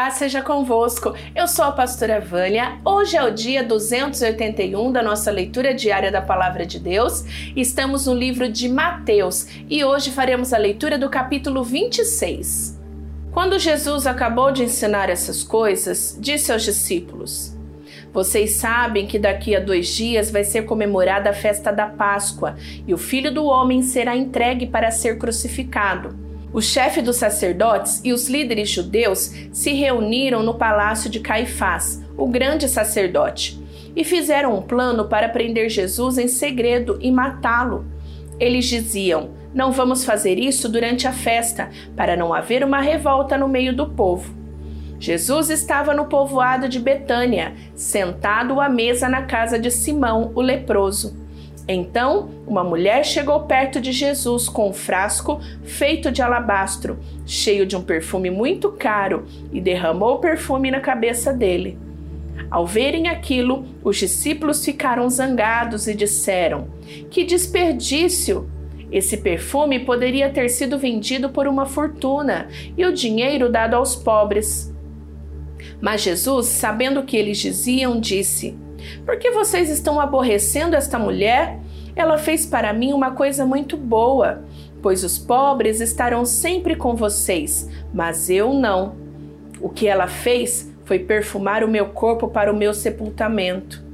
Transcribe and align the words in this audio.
Paz 0.00 0.14
seja 0.14 0.40
convosco. 0.40 1.14
Eu 1.36 1.46
sou 1.46 1.62
a 1.62 1.72
pastora 1.72 2.22
Vânia. 2.22 2.78
Hoje 2.82 3.18
é 3.18 3.22
o 3.22 3.30
dia 3.30 3.62
281 3.62 4.90
da 4.90 5.02
nossa 5.02 5.30
leitura 5.30 5.74
diária 5.74 6.10
da 6.10 6.22
Palavra 6.22 6.64
de 6.64 6.78
Deus. 6.78 7.22
Estamos 7.54 8.06
no 8.06 8.14
livro 8.14 8.50
de 8.50 8.66
Mateus 8.66 9.46
e 9.68 9.84
hoje 9.84 10.10
faremos 10.10 10.54
a 10.54 10.56
leitura 10.56 10.96
do 10.96 11.10
capítulo 11.10 11.62
26. 11.62 12.80
Quando 13.30 13.58
Jesus 13.58 14.06
acabou 14.06 14.50
de 14.50 14.64
ensinar 14.64 15.10
essas 15.10 15.42
coisas, 15.44 16.16
disse 16.18 16.50
aos 16.50 16.62
discípulos: 16.62 17.54
Vocês 18.10 18.54
sabem 18.56 19.06
que 19.06 19.18
daqui 19.18 19.54
a 19.54 19.60
dois 19.60 19.88
dias 19.88 20.30
vai 20.30 20.44
ser 20.44 20.62
comemorada 20.62 21.28
a 21.28 21.34
festa 21.34 21.70
da 21.70 21.86
Páscoa 21.86 22.56
e 22.86 22.94
o 22.94 22.96
filho 22.96 23.30
do 23.30 23.44
homem 23.44 23.82
será 23.82 24.16
entregue 24.16 24.66
para 24.66 24.90
ser 24.90 25.18
crucificado. 25.18 26.29
O 26.52 26.60
chefe 26.60 27.00
dos 27.00 27.16
sacerdotes 27.16 28.00
e 28.04 28.12
os 28.12 28.28
líderes 28.28 28.68
judeus 28.68 29.32
se 29.52 29.72
reuniram 29.72 30.42
no 30.42 30.54
palácio 30.54 31.08
de 31.08 31.20
Caifás, 31.20 32.02
o 32.16 32.26
grande 32.26 32.68
sacerdote, 32.68 33.60
e 33.94 34.02
fizeram 34.02 34.56
um 34.58 34.62
plano 34.62 35.08
para 35.08 35.28
prender 35.28 35.70
Jesus 35.70 36.18
em 36.18 36.26
segredo 36.26 36.98
e 37.00 37.12
matá-lo. 37.12 37.84
Eles 38.38 38.66
diziam: 38.66 39.30
Não 39.54 39.70
vamos 39.70 40.04
fazer 40.04 40.38
isso 40.40 40.68
durante 40.68 41.06
a 41.06 41.12
festa, 41.12 41.70
para 41.94 42.16
não 42.16 42.34
haver 42.34 42.64
uma 42.64 42.80
revolta 42.80 43.38
no 43.38 43.48
meio 43.48 43.74
do 43.74 43.88
povo. 43.88 44.34
Jesus 44.98 45.50
estava 45.50 45.94
no 45.94 46.06
povoado 46.06 46.68
de 46.68 46.80
Betânia, 46.80 47.54
sentado 47.74 48.60
à 48.60 48.68
mesa 48.68 49.08
na 49.08 49.22
casa 49.22 49.58
de 49.58 49.70
Simão, 49.70 50.32
o 50.34 50.40
leproso. 50.40 51.19
Então, 51.72 52.30
uma 52.48 52.64
mulher 52.64 53.04
chegou 53.04 53.38
perto 53.44 53.80
de 53.80 53.92
Jesus 53.92 54.48
com 54.48 54.70
um 54.70 54.72
frasco 54.72 55.40
feito 55.62 56.10
de 56.10 56.20
alabastro, 56.20 56.98
cheio 57.24 57.64
de 57.64 57.76
um 57.76 57.82
perfume 57.82 58.28
muito 58.28 58.72
caro, 58.72 59.24
e 59.52 59.60
derramou 59.60 60.16
o 60.16 60.18
perfume 60.18 60.68
na 60.68 60.80
cabeça 60.80 61.32
dele. 61.32 61.78
Ao 62.50 62.66
verem 62.66 63.06
aquilo, 63.06 63.64
os 63.84 63.96
discípulos 63.96 64.64
ficaram 64.64 65.08
zangados 65.08 65.86
e 65.86 65.94
disseram: 65.94 66.66
Que 67.08 67.22
desperdício! 67.22 68.50
Esse 68.90 69.18
perfume 69.18 69.78
poderia 69.78 70.28
ter 70.28 70.48
sido 70.48 70.76
vendido 70.76 71.28
por 71.28 71.46
uma 71.46 71.66
fortuna 71.66 72.48
e 72.76 72.84
o 72.84 72.92
dinheiro 72.92 73.48
dado 73.48 73.74
aos 73.74 73.94
pobres. 73.94 74.74
Mas 75.80 76.00
Jesus, 76.00 76.46
sabendo 76.46 76.98
o 76.98 77.04
que 77.04 77.16
eles 77.16 77.38
diziam, 77.38 78.00
disse: 78.00 78.58
Por 79.06 79.20
que 79.20 79.30
vocês 79.30 79.70
estão 79.70 80.00
aborrecendo 80.00 80.74
esta 80.74 80.98
mulher? 80.98 81.59
Ela 81.94 82.18
fez 82.18 82.46
para 82.46 82.72
mim 82.72 82.92
uma 82.92 83.12
coisa 83.12 83.44
muito 83.44 83.76
boa, 83.76 84.42
pois 84.82 85.04
os 85.04 85.18
pobres 85.18 85.80
estarão 85.80 86.24
sempre 86.24 86.74
com 86.76 86.94
vocês, 86.94 87.68
mas 87.92 88.30
eu 88.30 88.52
não. 88.52 88.94
O 89.60 89.68
que 89.68 89.86
ela 89.86 90.06
fez 90.06 90.70
foi 90.84 90.98
perfumar 90.98 91.62
o 91.62 91.68
meu 91.68 91.86
corpo 91.86 92.28
para 92.28 92.52
o 92.52 92.56
meu 92.56 92.72
sepultamento. 92.72 93.90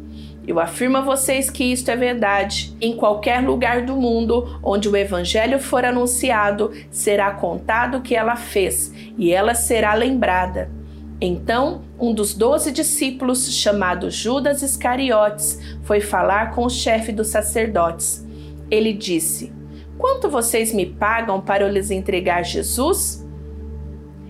Eu 0.47 0.61
afirmo 0.61 0.99
a 0.99 1.01
vocês 1.01 1.51
que 1.51 1.65
isto 1.65 1.91
é 1.91 1.97
verdade. 1.97 2.77
Em 2.81 2.97
qualquer 2.97 3.43
lugar 3.43 3.83
do 3.83 3.97
mundo 3.97 4.61
onde 4.63 4.89
o 4.89 4.97
Evangelho 4.97 5.59
for 5.59 5.85
anunciado, 5.85 6.73
será 6.89 7.33
contado 7.33 7.99
o 7.99 8.01
que 8.01 8.15
ela 8.15 8.37
fez 8.37 8.93
e 9.19 9.33
ela 9.33 9.55
será 9.55 9.93
lembrada. 9.95 10.71
Então, 11.21 11.83
um 11.99 12.13
dos 12.13 12.35
doze 12.35 12.71
discípulos, 12.71 13.51
chamado 13.55 14.11
Judas 14.11 14.63
Iscariotes, 14.63 15.59
foi 15.83 16.01
falar 16.01 16.55
com 16.55 16.65
o 16.67 16.71
chefe 16.71 17.11
dos 17.11 17.29
sacerdotes. 17.29 18.27
Ele 18.71 18.93
disse: 18.93 19.53
Quanto 19.97 20.29
vocês 20.29 20.75
me 20.75 20.85
pagam 20.85 21.41
para 21.41 21.65
eu 21.65 21.73
lhes 21.73 21.91
entregar 21.91 22.43
Jesus? 22.43 23.27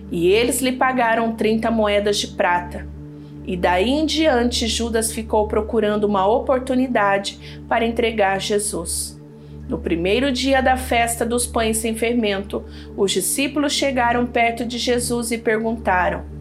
E 0.09 0.27
eles 0.27 0.61
lhe 0.61 0.71
pagaram 0.71 1.35
trinta 1.35 1.69
moedas 1.69 2.17
de 2.17 2.27
prata. 2.27 2.87
E 3.45 3.57
daí 3.57 3.89
em 3.89 4.05
diante, 4.05 4.67
Judas 4.67 5.11
ficou 5.11 5.47
procurando 5.47 6.05
uma 6.05 6.25
oportunidade 6.25 7.61
para 7.67 7.85
entregar 7.85 8.39
Jesus. 8.39 9.19
No 9.67 9.77
primeiro 9.77 10.31
dia 10.31 10.61
da 10.61 10.77
festa 10.77 11.25
dos 11.25 11.45
pães 11.45 11.77
sem 11.77 11.93
fermento, 11.93 12.63
os 12.95 13.11
discípulos 13.11 13.73
chegaram 13.73 14.25
perto 14.25 14.65
de 14.65 14.77
Jesus 14.77 15.31
e 15.31 15.37
perguntaram: 15.37 16.36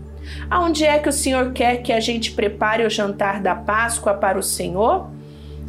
Aonde 0.50 0.84
é 0.84 0.98
que 0.98 1.08
o 1.08 1.12
Senhor 1.12 1.52
quer 1.52 1.78
que 1.78 1.92
a 1.92 2.00
gente 2.00 2.32
prepare 2.32 2.84
o 2.84 2.90
jantar 2.90 3.40
da 3.40 3.54
Páscoa 3.54 4.14
para 4.14 4.38
o 4.38 4.42
Senhor? 4.42 5.10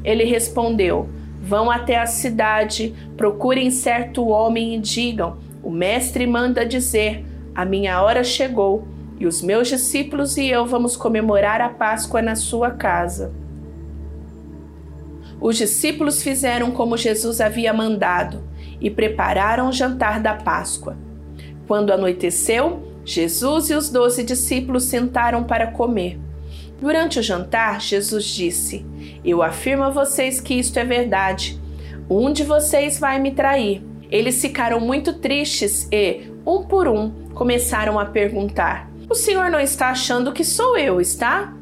Ele 0.04 0.24
respondeu: 0.24 1.10
Vão 1.42 1.72
até 1.72 1.98
a 1.98 2.06
cidade, 2.06 2.94
procurem 3.16 3.72
certo 3.72 4.28
homem 4.28 4.76
e 4.76 4.80
digam: 4.80 5.38
O 5.64 5.70
mestre 5.70 6.28
manda 6.28 6.66
dizer: 6.66 7.26
A 7.56 7.66
minha 7.66 8.02
hora 8.02 8.24
chegou, 8.24 8.88
e 9.20 9.26
os 9.26 9.42
meus 9.42 9.68
discípulos 9.68 10.38
e 10.38 10.48
eu 10.48 10.66
vamos 10.66 10.96
comemorar 10.96 11.62
a 11.62 11.70
Páscoa 11.70 12.22
na 12.22 12.36
sua 12.36 12.72
casa. 12.72 13.34
Os 15.40 15.58
discípulos 15.58 16.24
fizeram 16.24 16.72
como 16.72 16.98
Jesus 16.98 17.40
havia 17.40 17.72
mandado 17.72 18.44
e 18.82 18.90
prepararam 18.90 19.70
o 19.70 19.72
jantar 19.72 20.20
da 20.20 20.34
Páscoa. 20.34 20.98
Quando 21.68 21.92
anoiteceu, 21.92 22.87
Jesus 23.08 23.70
e 23.70 23.74
os 23.74 23.90
doze 23.90 24.22
discípulos 24.22 24.84
sentaram 24.84 25.46
para 25.46 25.68
comer. 25.68 26.20
Durante 26.78 27.20
o 27.20 27.24
jantar, 27.24 27.80
Jesus 27.80 28.26
disse: 28.26 28.86
Eu 29.24 29.42
afirmo 29.42 29.86
a 29.86 29.90
vocês 29.90 30.42
que 30.42 30.54
isto 30.54 30.78
é 30.78 30.84
verdade. 30.84 31.58
Um 32.10 32.34
de 32.34 32.44
vocês 32.44 33.00
vai 33.00 33.18
me 33.18 33.32
trair. 33.32 33.82
Eles 34.12 34.42
ficaram 34.42 34.82
muito 34.82 35.14
tristes 35.14 35.88
e, 35.90 36.24
um 36.46 36.64
por 36.64 36.86
um, 36.86 37.30
começaram 37.34 37.98
a 37.98 38.04
perguntar: 38.04 38.92
O 39.10 39.16
senhor 39.16 39.50
não 39.50 39.60
está 39.62 39.88
achando 39.88 40.34
que 40.34 40.44
sou 40.44 40.78
eu, 40.78 41.00
está? 41.00 41.54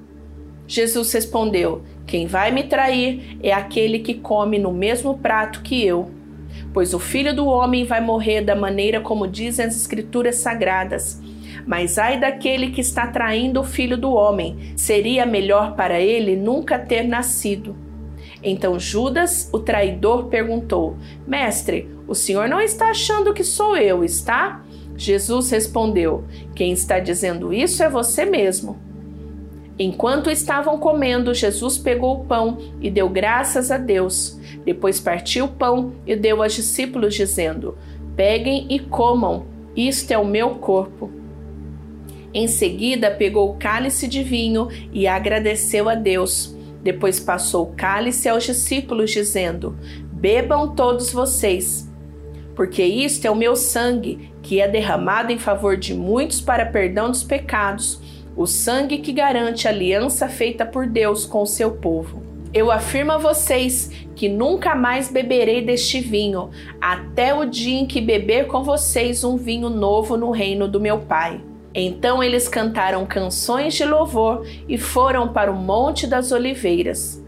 Jesus 0.68 1.14
respondeu: 1.14 1.84
Quem 2.08 2.26
vai 2.26 2.50
me 2.50 2.64
trair 2.64 3.38
é 3.44 3.54
aquele 3.54 4.00
que 4.00 4.16
come 4.16 4.58
no 4.58 4.74
mesmo 4.74 5.20
prato 5.20 5.62
que 5.62 5.86
eu. 5.86 6.10
Pois 6.74 6.92
o 6.96 7.00
filho 7.00 7.36
do 7.36 7.46
homem 7.46 7.86
vai 7.86 8.02
morrer 8.02 8.42
da 8.42 8.56
maneira 8.56 9.00
como 9.00 9.28
dizem 9.28 9.68
as 9.68 9.76
Escrituras 9.76 10.38
sagradas. 10.38 11.22
Mas 11.66 11.98
ai 11.98 12.20
daquele 12.20 12.70
que 12.70 12.82
está 12.82 13.08
traindo 13.08 13.60
o 13.60 13.64
filho 13.64 13.98
do 13.98 14.12
homem, 14.12 14.74
seria 14.76 15.26
melhor 15.26 15.76
para 15.76 16.00
ele 16.00 16.36
nunca 16.36 16.78
ter 16.78 17.04
nascido. 17.04 17.76
Então 18.44 18.80
Judas, 18.80 19.50
o 19.52 19.60
traidor, 19.60 20.26
perguntou: 20.26 20.98
Mestre, 21.28 21.90
o 22.08 22.14
senhor 22.14 22.48
não 22.48 22.62
está 22.62 22.90
achando 22.90 23.34
que 23.34 23.44
sou 23.44 23.76
eu, 23.76 24.04
está? 24.04 24.64
Jesus 24.96 25.50
respondeu: 25.50 26.24
Quem 26.54 26.72
está 26.72 27.00
dizendo 27.00 27.52
isso 27.52 27.82
é 27.82 27.90
você 27.90 28.26
mesmo. 28.26 28.80
Enquanto 29.78 30.30
estavam 30.30 30.78
comendo, 30.78 31.34
Jesus 31.34 31.78
pegou 31.78 32.22
o 32.22 32.26
pão 32.26 32.60
e 32.80 32.90
deu 32.90 33.10
graças 33.10 33.72
a 33.72 33.78
Deus. 33.78 34.40
Depois 34.64 35.02
partiu 35.02 35.46
o 35.46 35.50
pão 35.50 35.94
e 36.08 36.16
deu 36.16 36.42
aos 36.42 36.54
discípulos, 36.54 37.14
dizendo: 37.14 37.78
Peguem 38.16 38.68
e 38.70 38.80
comam, 38.80 39.46
isto 39.76 40.12
é 40.12 40.18
o 40.18 40.26
meu 40.26 40.52
corpo. 40.52 41.25
Em 42.36 42.50
seguida, 42.50 43.10
pegou 43.10 43.50
o 43.50 43.54
cálice 43.54 44.10
de 44.10 44.22
vinho 44.22 44.68
e 44.92 45.08
agradeceu 45.08 45.88
a 45.88 45.96
Deus. 45.96 46.54
Depois 46.84 47.18
passou 47.18 47.64
o 47.64 47.74
cálice 47.78 48.28
aos 48.28 48.44
discípulos, 48.44 49.12
dizendo: 49.12 49.78
Bebam 50.12 50.76
todos 50.76 51.14
vocês, 51.14 51.90
porque 52.54 52.84
isto 52.84 53.24
é 53.24 53.32
o 53.32 53.36
meu 53.36 53.56
sangue, 53.56 54.34
que 54.44 54.60
é 54.60 54.68
derramado 54.68 55.32
em 55.32 55.40
favor 55.40 55.78
de 55.78 55.94
muitos 55.94 56.42
para 56.42 56.66
perdão 56.66 57.10
dos 57.10 57.24
pecados, 57.24 58.02
o 58.36 58.46
sangue 58.46 58.98
que 58.98 59.14
garante 59.14 59.66
a 59.66 59.72
aliança 59.72 60.28
feita 60.28 60.66
por 60.66 60.88
Deus 60.88 61.26
com 61.26 61.42
o 61.42 61.48
seu 61.48 61.72
povo. 61.72 62.22
Eu 62.54 62.70
afirmo 62.70 63.14
a 63.14 63.18
vocês 63.18 63.90
que 64.14 64.28
nunca 64.28 64.76
mais 64.76 65.10
beberei 65.10 65.62
deste 65.62 66.02
vinho, 66.02 66.50
até 66.82 67.34
o 67.34 67.46
dia 67.46 67.80
em 67.80 67.86
que 67.86 68.02
beber 68.02 68.48
com 68.48 68.62
vocês 68.62 69.24
um 69.24 69.38
vinho 69.38 69.70
novo 69.70 70.18
no 70.18 70.32
reino 70.32 70.68
do 70.68 70.82
meu 70.82 71.00
Pai. 71.00 71.42
Então 71.78 72.24
eles 72.24 72.48
cantaram 72.48 73.06
canções 73.06 73.74
de 73.74 73.84
louvor 73.84 74.48
e 74.68 74.78
foram 74.78 75.34
para 75.34 75.52
o 75.52 75.56
Monte 75.56 76.08
das 76.08 76.32
Oliveiras. 76.32 77.22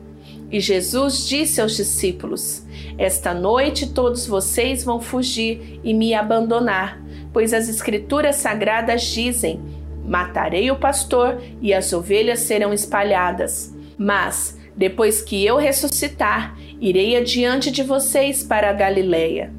E 0.50 0.62
Jesus 0.62 1.28
disse 1.28 1.60
aos 1.60 1.76
discípulos: 1.76 2.66
Esta 2.98 3.34
noite 3.34 3.92
todos 3.92 4.26
vocês 4.26 4.86
vão 4.86 5.02
fugir 5.02 5.82
e 5.84 5.94
me 5.94 6.14
abandonar, 6.14 7.04
pois 7.34 7.54
as 7.54 7.68
Escrituras 7.68 8.38
sagradas 8.38 9.04
dizem: 9.04 9.60
Matarei 10.06 10.72
o 10.72 10.78
pastor 10.78 11.42
e 11.62 11.74
as 11.74 11.92
ovelhas 11.92 12.40
serão 12.40 12.74
espalhadas. 12.74 13.76
Mas, 13.98 14.58
depois 14.74 15.22
que 15.22 15.46
eu 15.46 15.58
ressuscitar, 15.58 16.58
irei 16.80 17.18
adiante 17.18 17.70
de 17.70 17.84
vocês 17.84 18.44
para 18.44 18.70
a 18.70 18.74
Galileia. 18.74 19.52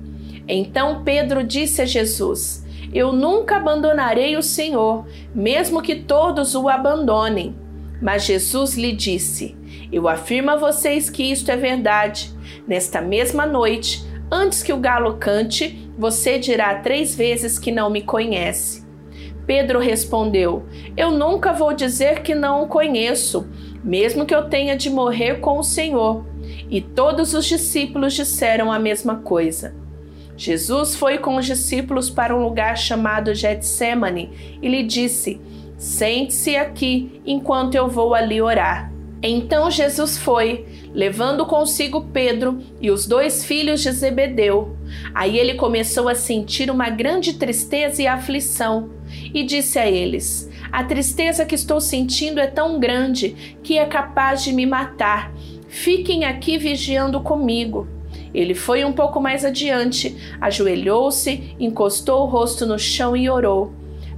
Então 0.46 1.04
Pedro 1.04 1.44
disse 1.44 1.82
a 1.82 1.84
Jesus: 1.84 2.57
eu 2.92 3.12
nunca 3.12 3.56
abandonarei 3.56 4.36
o 4.36 4.42
Senhor, 4.42 5.06
mesmo 5.34 5.82
que 5.82 5.96
todos 5.96 6.54
o 6.54 6.68
abandonem. 6.68 7.54
Mas 8.00 8.24
Jesus 8.24 8.76
lhe 8.76 8.92
disse: 8.92 9.56
Eu 9.92 10.08
afirmo 10.08 10.50
a 10.50 10.56
vocês 10.56 11.10
que 11.10 11.24
isto 11.30 11.50
é 11.50 11.56
verdade. 11.56 12.32
Nesta 12.66 13.00
mesma 13.00 13.46
noite, 13.46 14.04
antes 14.30 14.62
que 14.62 14.72
o 14.72 14.78
galo 14.78 15.16
cante, 15.18 15.90
você 15.98 16.38
dirá 16.38 16.76
três 16.76 17.14
vezes 17.14 17.58
que 17.58 17.72
não 17.72 17.90
me 17.90 18.02
conhece. 18.02 18.86
Pedro 19.46 19.78
respondeu: 19.78 20.64
Eu 20.96 21.10
nunca 21.10 21.52
vou 21.52 21.72
dizer 21.72 22.22
que 22.22 22.34
não 22.34 22.62
o 22.62 22.68
conheço, 22.68 23.48
mesmo 23.82 24.26
que 24.26 24.34
eu 24.34 24.48
tenha 24.48 24.76
de 24.76 24.90
morrer 24.90 25.40
com 25.40 25.58
o 25.58 25.64
Senhor. 25.64 26.24
E 26.70 26.80
todos 26.80 27.34
os 27.34 27.46
discípulos 27.46 28.14
disseram 28.14 28.70
a 28.70 28.78
mesma 28.78 29.16
coisa. 29.16 29.74
Jesus 30.38 30.94
foi 30.94 31.18
com 31.18 31.36
os 31.36 31.44
discípulos 31.44 32.08
para 32.08 32.34
um 32.34 32.40
lugar 32.40 32.78
chamado 32.78 33.34
Getsemane 33.34 34.30
e 34.62 34.68
lhe 34.68 34.84
disse: 34.84 35.40
Sente-se 35.76 36.56
aqui 36.56 37.20
enquanto 37.26 37.74
eu 37.74 37.88
vou 37.88 38.14
ali 38.14 38.40
orar. 38.40 38.92
Então 39.20 39.68
Jesus 39.68 40.16
foi, 40.16 40.64
levando 40.94 41.44
consigo 41.44 42.02
Pedro 42.12 42.60
e 42.80 42.88
os 42.88 43.04
dois 43.04 43.44
filhos 43.44 43.82
de 43.82 43.90
Zebedeu. 43.90 44.76
Aí 45.12 45.36
ele 45.36 45.54
começou 45.54 46.08
a 46.08 46.14
sentir 46.14 46.70
uma 46.70 46.88
grande 46.88 47.32
tristeza 47.32 48.00
e 48.00 48.06
aflição 48.06 48.90
e 49.34 49.42
disse 49.42 49.76
a 49.76 49.90
eles: 49.90 50.48
A 50.70 50.84
tristeza 50.84 51.44
que 51.44 51.56
estou 51.56 51.80
sentindo 51.80 52.38
é 52.38 52.46
tão 52.46 52.78
grande 52.78 53.56
que 53.60 53.76
é 53.76 53.86
capaz 53.86 54.44
de 54.44 54.52
me 54.52 54.64
matar. 54.64 55.32
Fiquem 55.66 56.24
aqui 56.24 56.56
vigiando 56.56 57.20
comigo. 57.20 57.97
Ele 58.34 58.54
foi 58.54 58.84
um 58.84 58.92
pouco 58.92 59.20
mais 59.20 59.44
adiante, 59.44 60.16
ajoelhou-se, 60.40 61.56
encostou 61.58 62.22
o 62.22 62.26
rosto 62.26 62.66
no 62.66 62.78
chão 62.78 63.16
e 63.16 63.28
orou: 63.28 63.72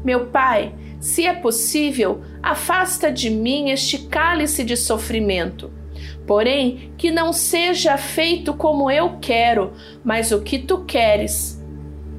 Meu 0.05 0.27
pai, 0.27 0.75
se 1.01 1.27
é 1.27 1.33
possível, 1.33 2.21
afasta 2.43 3.11
de 3.11 3.31
mim 3.31 3.71
este 3.71 4.07
cálice 4.07 4.63
de 4.63 4.77
sofrimento. 4.77 5.71
Porém, 6.27 6.93
que 6.97 7.11
não 7.11 7.33
seja 7.33 7.97
feito 7.97 8.55
como 8.55 8.91
eu 8.91 9.17
quero, 9.21 9.73
mas 10.05 10.31
o 10.31 10.43
que 10.43 10.59
tu 10.59 10.85
queres. 10.85 11.59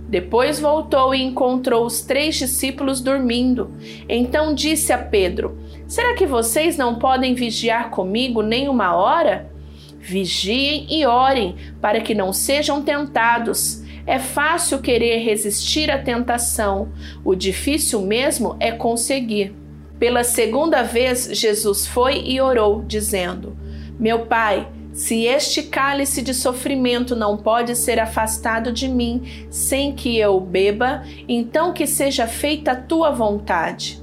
Depois 0.09 0.59
voltou 0.59 1.15
e 1.15 1.21
encontrou 1.21 1.85
os 1.85 2.01
três 2.01 2.35
discípulos 2.35 2.99
dormindo. 2.99 3.71
Então 4.09 4.53
disse 4.53 4.91
a 4.91 4.97
Pedro: 4.97 5.57
Será 5.87 6.13
que 6.15 6.25
vocês 6.25 6.75
não 6.75 6.95
podem 6.95 7.33
vigiar 7.33 7.89
comigo 7.89 8.41
nem 8.41 8.67
uma 8.67 8.95
hora? 8.95 9.50
Vigiem 10.01 10.87
e 10.89 11.05
orem, 11.05 11.55
para 11.79 12.01
que 12.01 12.15
não 12.15 12.33
sejam 12.33 12.81
tentados. 12.81 13.81
É 14.05 14.17
fácil 14.17 14.79
querer 14.79 15.19
resistir 15.19 15.91
à 15.91 15.99
tentação, 15.99 16.91
o 17.23 17.35
difícil 17.35 18.01
mesmo 18.01 18.57
é 18.59 18.71
conseguir. 18.71 19.55
Pela 19.99 20.23
segunda 20.23 20.81
vez, 20.81 21.29
Jesus 21.31 21.85
foi 21.85 22.23
e 22.25 22.41
orou, 22.41 22.83
dizendo: 22.83 23.55
Meu 23.99 24.25
Pai, 24.25 24.67
se 24.91 25.25
este 25.25 25.63
cálice 25.63 26.21
de 26.21 26.33
sofrimento 26.33 27.15
não 27.15 27.37
pode 27.37 27.75
ser 27.75 27.99
afastado 27.99 28.71
de 28.71 28.87
mim 28.87 29.47
sem 29.49 29.93
que 29.93 30.17
eu 30.17 30.39
beba, 30.39 31.03
então 31.29 31.71
que 31.71 31.87
seja 31.87 32.27
feita 32.27 32.71
a 32.71 32.75
tua 32.75 33.11
vontade. 33.11 34.01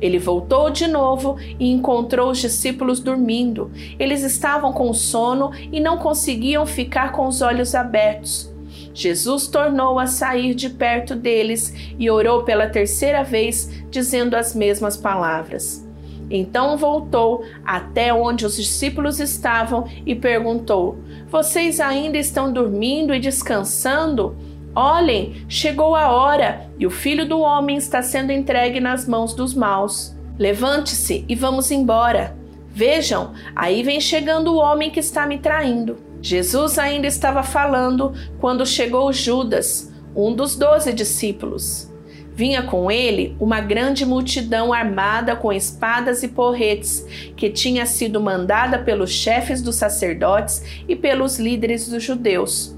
Ele 0.00 0.18
voltou 0.18 0.70
de 0.70 0.86
novo 0.86 1.36
e 1.58 1.70
encontrou 1.70 2.30
os 2.30 2.38
discípulos 2.38 3.00
dormindo. 3.00 3.70
Eles 3.98 4.22
estavam 4.22 4.72
com 4.72 4.92
sono 4.92 5.50
e 5.72 5.80
não 5.80 5.98
conseguiam 5.98 6.66
ficar 6.66 7.12
com 7.12 7.26
os 7.26 7.40
olhos 7.40 7.74
abertos. 7.74 8.52
Jesus 8.92 9.48
tornou 9.48 9.98
a 9.98 10.06
sair 10.06 10.54
de 10.54 10.70
perto 10.70 11.16
deles 11.16 11.74
e 11.98 12.08
orou 12.10 12.44
pela 12.44 12.68
terceira 12.68 13.24
vez, 13.24 13.68
dizendo 13.90 14.36
as 14.36 14.54
mesmas 14.54 14.96
palavras. 14.96 15.84
Então 16.30 16.76
voltou 16.76 17.44
até 17.64 18.12
onde 18.12 18.46
os 18.46 18.56
discípulos 18.56 19.20
estavam 19.20 19.84
e 20.06 20.14
perguntou: 20.14 20.98
Vocês 21.28 21.80
ainda 21.80 22.16
estão 22.16 22.52
dormindo 22.52 23.14
e 23.14 23.20
descansando? 23.20 24.36
Olhem, 24.74 25.44
chegou 25.48 25.94
a 25.94 26.10
hora 26.10 26.68
e 26.78 26.86
o 26.86 26.90
filho 26.90 27.28
do 27.28 27.38
homem 27.38 27.76
está 27.76 28.02
sendo 28.02 28.32
entregue 28.32 28.80
nas 28.80 29.06
mãos 29.06 29.32
dos 29.32 29.54
maus. 29.54 30.16
Levante-se 30.36 31.24
e 31.28 31.34
vamos 31.36 31.70
embora. 31.70 32.36
Vejam, 32.70 33.32
aí 33.54 33.84
vem 33.84 34.00
chegando 34.00 34.52
o 34.52 34.56
homem 34.56 34.90
que 34.90 34.98
está 34.98 35.26
me 35.26 35.38
traindo. 35.38 35.96
Jesus 36.20 36.76
ainda 36.76 37.06
estava 37.06 37.44
falando 37.44 38.14
quando 38.40 38.66
chegou 38.66 39.12
Judas, 39.12 39.92
um 40.16 40.34
dos 40.34 40.56
doze 40.56 40.92
discípulos. 40.92 41.88
Vinha 42.34 42.64
com 42.64 42.90
ele 42.90 43.36
uma 43.38 43.60
grande 43.60 44.04
multidão 44.04 44.72
armada 44.72 45.36
com 45.36 45.52
espadas 45.52 46.24
e 46.24 46.28
porretes, 46.28 47.06
que 47.36 47.48
tinha 47.48 47.86
sido 47.86 48.20
mandada 48.20 48.76
pelos 48.76 49.10
chefes 49.10 49.62
dos 49.62 49.76
sacerdotes 49.76 50.82
e 50.88 50.96
pelos 50.96 51.38
líderes 51.38 51.88
dos 51.88 52.02
judeus. 52.02 52.73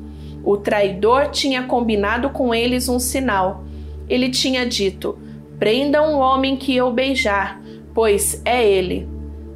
O 0.46 0.56
traidor 0.56 1.30
tinha 1.32 1.64
combinado 1.64 2.30
com 2.30 2.54
eles 2.54 2.88
um 2.88 3.00
sinal. 3.00 3.64
Ele 4.08 4.30
tinha 4.30 4.64
dito: 4.64 5.18
Prendam 5.58 6.14
o 6.14 6.20
homem 6.20 6.56
que 6.56 6.76
eu 6.76 6.92
beijar, 6.92 7.60
pois 7.92 8.40
é 8.44 8.64
ele. 8.64 9.08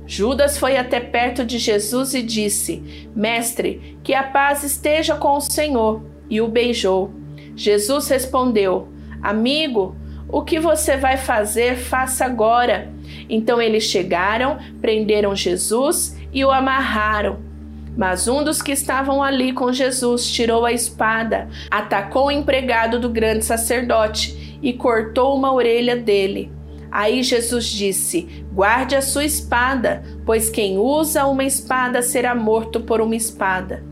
Judas 0.05 0.59
foi 0.59 0.77
até 0.77 0.99
perto 0.99 1.45
de 1.45 1.59
Jesus 1.59 2.13
e 2.13 2.21
disse: 2.21 3.09
Mestre, 3.15 3.99
que 4.03 4.13
a 4.13 4.25
paz 4.25 4.65
esteja 4.65 5.15
com 5.15 5.37
o 5.37 5.41
Senhor. 5.41 6.03
E 6.29 6.41
o 6.41 6.49
beijou. 6.49 7.13
Jesus 7.55 8.09
respondeu: 8.09 8.89
Amigo, 9.23 9.95
o 10.29 10.43
que 10.43 10.59
você 10.59 10.97
vai 10.97 11.17
fazer, 11.17 11.77
faça 11.77 12.25
agora. 12.25 12.93
Então 13.29 13.63
eles 13.63 13.85
chegaram, 13.85 14.59
prenderam 14.81 15.37
Jesus 15.37 16.19
e 16.33 16.45
o 16.45 16.51
amarraram. 16.51 17.50
Mas 18.01 18.27
um 18.27 18.43
dos 18.43 18.63
que 18.63 18.73
estavam 18.73 19.23
ali 19.23 19.53
com 19.53 19.71
Jesus 19.71 20.33
tirou 20.33 20.65
a 20.65 20.73
espada, 20.73 21.51
atacou 21.71 22.29
o 22.29 22.31
empregado 22.31 22.99
do 22.99 23.11
grande 23.11 23.45
sacerdote 23.45 24.59
e 24.63 24.73
cortou 24.73 25.37
uma 25.37 25.53
orelha 25.53 25.95
dele. 25.95 26.51
Aí 26.91 27.23
Jesus 27.23 27.67
disse: 27.67 28.47
Guarde 28.55 28.97
a 28.97 29.03
sua 29.03 29.27
espada, 29.27 30.03
pois 30.25 30.49
quem 30.49 30.79
usa 30.79 31.27
uma 31.27 31.45
espada 31.45 32.01
será 32.01 32.35
morto 32.35 32.81
por 32.81 33.03
uma 33.03 33.15
espada. 33.15 33.85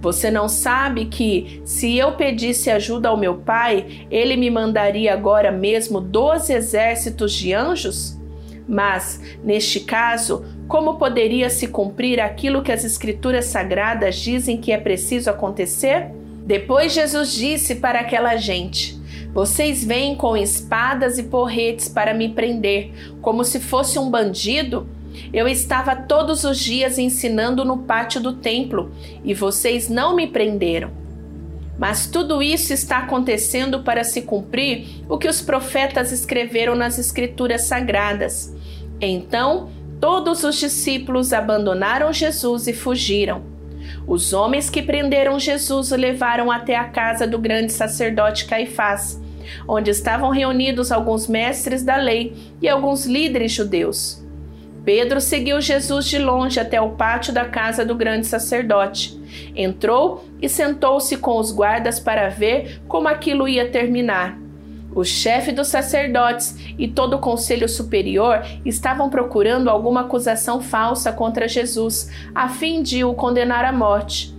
Você 0.00 0.30
não 0.30 0.48
sabe 0.48 1.04
que, 1.04 1.60
se 1.62 1.94
eu 1.94 2.12
pedisse 2.12 2.70
ajuda 2.70 3.10
ao 3.10 3.18
meu 3.18 3.34
pai, 3.34 4.06
ele 4.10 4.34
me 4.34 4.48
mandaria 4.48 5.12
agora 5.12 5.52
mesmo 5.52 6.00
doze 6.00 6.54
exércitos 6.54 7.34
de 7.34 7.52
anjos? 7.52 8.18
Mas, 8.66 9.20
neste 9.44 9.80
caso, 9.80 10.42
como 10.72 10.94
poderia 10.94 11.50
se 11.50 11.68
cumprir 11.68 12.18
aquilo 12.18 12.62
que 12.62 12.72
as 12.72 12.82
Escrituras 12.82 13.44
Sagradas 13.44 14.16
dizem 14.16 14.56
que 14.56 14.72
é 14.72 14.78
preciso 14.78 15.28
acontecer? 15.28 16.06
Depois 16.46 16.94
Jesus 16.94 17.34
disse 17.34 17.74
para 17.74 18.00
aquela 18.00 18.36
gente: 18.36 18.98
vocês 19.34 19.84
vêm 19.84 20.16
com 20.16 20.34
espadas 20.34 21.18
e 21.18 21.24
porretes 21.24 21.90
para 21.90 22.14
me 22.14 22.30
prender, 22.30 22.90
como 23.20 23.44
se 23.44 23.60
fosse 23.60 23.98
um 23.98 24.08
bandido? 24.08 24.88
Eu 25.30 25.46
estava 25.46 25.94
todos 25.94 26.42
os 26.42 26.58
dias 26.58 26.98
ensinando 26.98 27.66
no 27.66 27.80
pátio 27.80 28.22
do 28.22 28.32
templo 28.32 28.90
e 29.22 29.34
vocês 29.34 29.90
não 29.90 30.16
me 30.16 30.26
prenderam. 30.26 30.90
Mas 31.78 32.06
tudo 32.06 32.42
isso 32.42 32.72
está 32.72 33.00
acontecendo 33.00 33.82
para 33.82 34.04
se 34.04 34.22
cumprir 34.22 35.04
o 35.06 35.18
que 35.18 35.28
os 35.28 35.42
profetas 35.42 36.12
escreveram 36.12 36.74
nas 36.74 36.98
Escrituras 36.98 37.64
Sagradas. 37.64 38.56
Então, 38.98 39.68
todos 40.02 40.44
os 40.44 40.56
discípulos 40.56 41.32
abandonaram 41.32 42.12
Jesus 42.12 42.66
e 42.66 42.74
fugiram. 42.74 43.42
Os 44.06 44.34
homens 44.34 44.68
que 44.68 44.82
prenderam 44.82 45.38
Jesus 45.38 45.92
o 45.92 45.96
levaram 45.96 46.50
até 46.50 46.76
a 46.76 46.84
casa 46.84 47.26
do 47.26 47.38
grande 47.38 47.72
sacerdote 47.72 48.44
Caifás 48.44 49.22
onde 49.66 49.90
estavam 49.90 50.30
reunidos 50.30 50.92
alguns 50.92 51.26
mestres 51.26 51.82
da 51.82 51.96
lei 51.96 52.34
e 52.60 52.68
alguns 52.68 53.06
líderes 53.06 53.52
judeus. 53.52 54.22
Pedro 54.84 55.20
seguiu 55.20 55.60
Jesus 55.60 56.06
de 56.06 56.18
longe 56.18 56.58
até 56.58 56.80
o 56.80 56.90
pátio 56.90 57.32
da 57.32 57.44
casa 57.44 57.84
do 57.84 57.94
grande 57.94 58.26
sacerdote. 58.26 59.16
Entrou 59.54 60.24
e 60.40 60.48
sentou-se 60.48 61.16
com 61.16 61.38
os 61.38 61.52
guardas 61.52 62.00
para 62.00 62.28
ver 62.28 62.80
como 62.88 63.06
aquilo 63.06 63.46
ia 63.46 63.68
terminar. 63.68 64.41
O 64.94 65.04
chefe 65.04 65.52
dos 65.52 65.68
sacerdotes 65.68 66.56
e 66.78 66.86
todo 66.86 67.14
o 67.14 67.20
conselho 67.20 67.68
superior 67.68 68.42
estavam 68.64 69.08
procurando 69.08 69.70
alguma 69.70 70.02
acusação 70.02 70.60
falsa 70.60 71.12
contra 71.12 71.48
Jesus, 71.48 72.10
a 72.34 72.48
fim 72.48 72.82
de 72.82 73.04
o 73.04 73.14
condenar 73.14 73.64
à 73.64 73.72
morte 73.72 74.32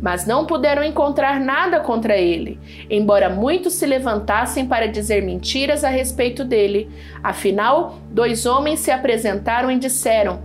mas 0.00 0.26
não 0.26 0.46
puderam 0.46 0.82
encontrar 0.82 1.40
nada 1.40 1.80
contra 1.80 2.16
ele, 2.16 2.58
embora 2.88 3.28
muitos 3.28 3.74
se 3.74 3.84
levantassem 3.84 4.66
para 4.66 4.86
dizer 4.86 5.22
mentiras 5.22 5.82
a 5.82 5.88
respeito 5.88 6.44
dele. 6.44 6.88
Afinal, 7.22 7.98
dois 8.10 8.46
homens 8.46 8.80
se 8.80 8.90
apresentaram 8.90 9.70
e 9.70 9.78
disseram: 9.78 10.40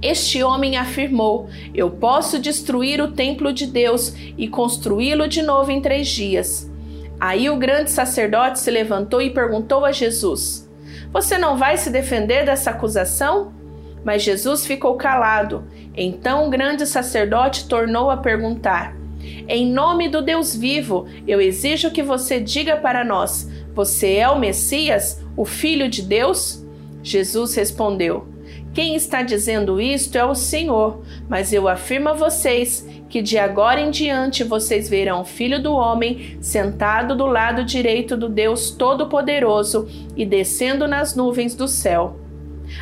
Este 0.00 0.42
homem 0.42 0.76
afirmou: 0.76 1.48
Eu 1.74 1.90
posso 1.90 2.38
destruir 2.38 3.00
o 3.00 3.10
templo 3.10 3.52
de 3.52 3.66
Deus 3.66 4.14
e 4.38 4.46
construí-lo 4.46 5.26
de 5.26 5.42
novo 5.42 5.70
em 5.70 5.80
três 5.80 6.08
dias. 6.08 6.72
Aí 7.20 7.48
o 7.48 7.56
grande 7.56 7.90
sacerdote 7.90 8.58
se 8.58 8.70
levantou 8.70 9.22
e 9.22 9.30
perguntou 9.30 9.84
a 9.84 9.92
Jesus: 9.92 10.68
Você 11.12 11.38
não 11.38 11.56
vai 11.56 11.76
se 11.76 11.90
defender 11.90 12.44
dessa 12.44 12.70
acusação? 12.70 13.52
Mas 14.04 14.22
Jesus 14.22 14.66
ficou 14.66 14.96
calado. 14.96 15.64
Então 15.96 16.46
o 16.46 16.50
grande 16.50 16.86
sacerdote 16.86 17.68
tornou 17.68 18.10
a 18.10 18.16
perguntar: 18.16 18.94
Em 19.48 19.70
nome 19.70 20.08
do 20.08 20.20
Deus 20.20 20.54
vivo, 20.54 21.06
eu 21.26 21.40
exijo 21.40 21.90
que 21.90 22.02
você 22.02 22.40
diga 22.40 22.76
para 22.76 23.04
nós: 23.04 23.48
Você 23.74 24.14
é 24.16 24.28
o 24.28 24.38
Messias, 24.38 25.22
o 25.36 25.44
Filho 25.44 25.88
de 25.88 26.02
Deus? 26.02 26.64
Jesus 27.02 27.54
respondeu: 27.54 28.26
Quem 28.72 28.96
está 28.96 29.22
dizendo 29.22 29.80
isto 29.80 30.18
é 30.18 30.24
o 30.24 30.34
Senhor, 30.34 31.02
mas 31.28 31.52
eu 31.52 31.68
afirmo 31.68 32.08
a 32.08 32.14
vocês 32.14 32.86
que 33.14 33.22
de 33.22 33.38
agora 33.38 33.80
em 33.80 33.92
diante 33.92 34.42
vocês 34.42 34.88
verão 34.88 35.20
o 35.20 35.24
Filho 35.24 35.62
do 35.62 35.72
Homem 35.72 36.36
sentado 36.40 37.14
do 37.14 37.26
lado 37.26 37.64
direito 37.64 38.16
do 38.16 38.28
Deus 38.28 38.72
Todo-Poderoso 38.72 39.88
e 40.16 40.26
descendo 40.26 40.88
nas 40.88 41.14
nuvens 41.14 41.54
do 41.54 41.68
céu. 41.68 42.16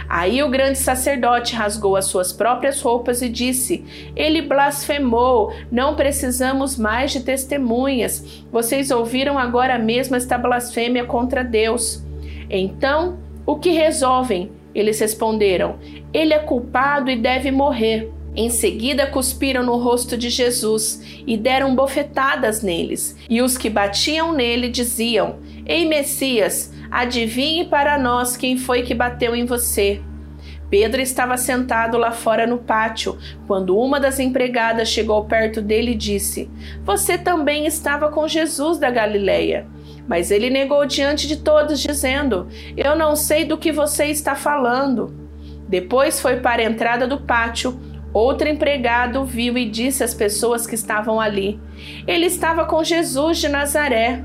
Aí 0.09 0.43
o 0.43 0.49
grande 0.49 0.79
sacerdote 0.79 1.55
rasgou 1.55 1.97
as 1.97 2.07
suas 2.07 2.33
próprias 2.33 2.81
roupas 2.81 3.21
e 3.21 3.29
disse: 3.29 3.85
Ele 4.17 4.41
blasfemou, 4.41 5.53
não 5.71 5.97
precisamos 5.97 6.79
mais 6.79 7.13
de 7.13 7.21
testemunhas. 7.21 8.43
Vocês 8.51 8.91
ouviram 8.91 9.39
agora 9.39 9.79
mesmo 9.79 10.17
esta 10.17 10.39
blasfêmia 10.39 11.05
contra 11.05 11.45
Deus. 11.45 12.03
Então, 12.49 13.19
o 13.45 13.57
que 13.57 13.73
resolvem? 13.73 14.51
Eles 14.75 14.99
responderam: 14.99 15.77
Ele 16.11 16.33
é 16.33 16.39
culpado 16.39 17.11
e 17.11 17.17
deve 17.17 17.51
morrer. 17.51 18.11
Em 18.35 18.49
seguida, 18.49 19.07
cuspiram 19.07 19.63
no 19.63 19.77
rosto 19.77 20.17
de 20.17 20.31
Jesus 20.31 21.03
e 21.27 21.37
deram 21.37 21.75
bofetadas 21.75 22.63
neles. 22.63 23.17
E 23.29 23.43
os 23.43 23.59
que 23.59 23.69
batiam 23.69 24.33
nele 24.33 24.69
diziam: 24.69 25.37
Ei, 25.67 25.85
Messias, 25.87 26.73
adivinhe 26.91 27.67
para 27.67 27.99
nós 27.99 28.37
quem 28.37 28.57
foi 28.57 28.83
que 28.83 28.95
bateu 28.95 29.37
em 29.37 29.45
você. 29.45 30.01
Pedro 30.71 31.03
estava 31.03 31.37
sentado 31.37 31.99
lá 31.99 32.13
fora 32.13 32.47
no 32.47 32.57
pátio, 32.57 33.19
quando 33.47 33.77
uma 33.77 34.01
das 34.01 34.19
empregadas 34.19 34.89
chegou 34.89 35.23
perto 35.27 35.61
dele 35.61 35.91
e 35.91 35.97
disse: 35.97 36.51
Você 36.83 37.19
também 37.19 37.67
estava 37.67 38.09
com 38.09 38.27
Jesus 38.27 38.79
da 38.79 38.91
Galileia. 38.91 39.67
Mas 40.09 40.31
ele 40.31 40.49
negou 40.49 40.87
diante 40.87 41.29
de 41.29 41.37
todos, 41.37 41.81
dizendo: 41.81 42.49
Eu 42.75 42.97
não 42.97 43.15
sei 43.15 43.45
do 43.45 43.59
que 43.59 43.71
você 43.71 44.07
está 44.07 44.35
falando. 44.35 45.15
Depois 45.69 46.19
foi 46.19 46.37
para 46.37 46.63
a 46.63 46.65
entrada 46.65 47.07
do 47.07 47.21
pátio 47.21 47.79
Outro 48.13 48.49
empregado 48.49 49.25
viu 49.25 49.57
e 49.57 49.65
disse 49.65 50.05
às 50.05 50.13
pessoas 50.13 50.67
que 50.67 50.75
estavam 50.75 51.21
ali: 51.21 51.59
Ele 52.07 52.27
estava 52.27 52.67
com 52.67 52.85
Jesus 52.85 53.39
de 53.39 53.49
Nazaré. 53.49 54.23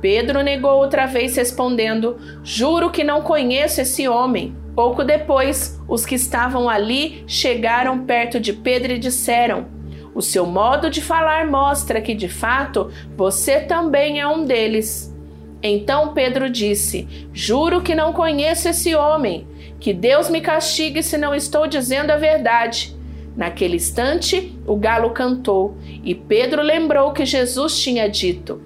Pedro 0.00 0.42
negou 0.42 0.78
outra 0.78 1.06
vez, 1.06 1.36
respondendo: 1.36 2.16
Juro 2.44 2.90
que 2.90 3.02
não 3.02 3.22
conheço 3.22 3.80
esse 3.80 4.08
homem. 4.08 4.56
Pouco 4.74 5.02
depois, 5.02 5.80
os 5.88 6.06
que 6.06 6.14
estavam 6.14 6.68
ali 6.68 7.24
chegaram 7.26 8.04
perto 8.04 8.38
de 8.38 8.52
Pedro 8.52 8.92
e 8.92 8.98
disseram: 8.98 9.66
O 10.14 10.22
seu 10.22 10.46
modo 10.46 10.88
de 10.88 11.02
falar 11.02 11.50
mostra 11.50 12.00
que, 12.00 12.14
de 12.14 12.28
fato, 12.28 12.88
você 13.16 13.60
também 13.60 14.20
é 14.20 14.26
um 14.28 14.44
deles. 14.44 15.12
Então 15.60 16.14
Pedro 16.14 16.48
disse: 16.48 17.08
Juro 17.32 17.82
que 17.82 17.96
não 17.96 18.12
conheço 18.12 18.68
esse 18.68 18.94
homem. 18.94 19.48
Que 19.80 19.92
Deus 19.92 20.28
me 20.28 20.40
castigue 20.40 21.02
se 21.02 21.18
não 21.18 21.34
estou 21.34 21.66
dizendo 21.66 22.10
a 22.12 22.16
verdade. 22.16 22.97
Naquele 23.38 23.76
instante, 23.76 24.52
o 24.66 24.74
galo 24.74 25.10
cantou 25.10 25.76
e 26.02 26.12
Pedro 26.12 26.60
lembrou 26.60 27.12
que 27.12 27.24
Jesus 27.24 27.80
tinha 27.80 28.10
dito: 28.10 28.60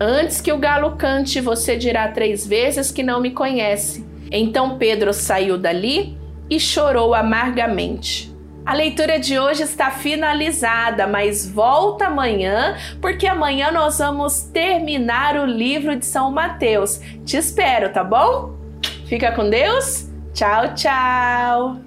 Antes 0.00 0.40
que 0.40 0.50
o 0.50 0.56
galo 0.56 0.96
cante, 0.96 1.42
você 1.42 1.76
dirá 1.76 2.08
três 2.08 2.46
vezes 2.46 2.90
que 2.90 3.02
não 3.02 3.20
me 3.20 3.32
conhece. 3.32 4.02
Então 4.32 4.78
Pedro 4.78 5.12
saiu 5.12 5.58
dali 5.58 6.16
e 6.48 6.58
chorou 6.58 7.14
amargamente. 7.14 8.34
A 8.64 8.72
leitura 8.72 9.20
de 9.20 9.38
hoje 9.38 9.62
está 9.62 9.90
finalizada, 9.90 11.06
mas 11.06 11.46
volta 11.46 12.06
amanhã, 12.06 12.78
porque 13.02 13.26
amanhã 13.26 13.70
nós 13.70 13.98
vamos 13.98 14.44
terminar 14.44 15.36
o 15.36 15.44
livro 15.44 15.96
de 15.96 16.06
São 16.06 16.32
Mateus. 16.32 16.98
Te 17.26 17.36
espero, 17.36 17.92
tá 17.92 18.02
bom? 18.02 18.54
Fica 19.06 19.32
com 19.32 19.50
Deus. 19.50 20.08
Tchau, 20.32 20.74
tchau. 20.74 21.83